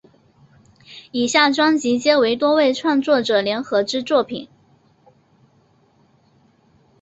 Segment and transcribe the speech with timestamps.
[1.11, 4.49] 以下专辑皆为多位创作者联合之作品。